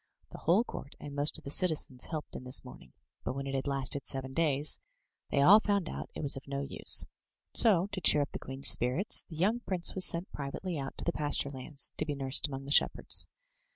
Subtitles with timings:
[0.31, 3.53] The whole court and most of the citizens helped in this mourning, but when it
[3.53, 4.79] had lasted seven days
[5.29, 7.05] they all found out it was of no use.
[7.53, 11.05] So to cheer up the queen's spirits, the young prince was sent privately out to
[11.05, 13.27] the pasture lands, to be nursed among the shepherds.